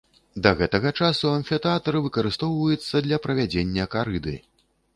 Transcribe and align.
Да 0.45 0.53
гэтага 0.61 0.91
часу 0.99 1.25
амфітэатр 1.31 1.99
выкарыстоўваецца 2.07 3.05
для 3.09 3.21
правядзення 3.27 3.89
карыды. 3.97 4.35